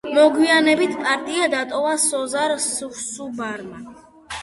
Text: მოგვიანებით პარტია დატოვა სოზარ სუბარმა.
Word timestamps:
მოგვიანებით 0.13 0.95
პარტია 1.03 1.51
დატოვა 1.55 1.93
სოზარ 2.07 2.57
სუბარმა. 2.71 3.87